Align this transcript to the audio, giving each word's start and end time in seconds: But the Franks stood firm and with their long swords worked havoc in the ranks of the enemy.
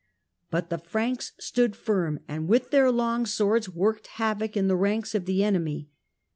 But 0.49 0.71
the 0.71 0.79
Franks 0.79 1.33
stood 1.39 1.75
firm 1.75 2.21
and 2.27 2.47
with 2.47 2.71
their 2.71 2.89
long 2.89 3.27
swords 3.27 3.69
worked 3.69 4.07
havoc 4.17 4.57
in 4.57 4.67
the 4.67 4.75
ranks 4.75 5.13
of 5.13 5.25
the 5.25 5.43
enemy. 5.43 5.89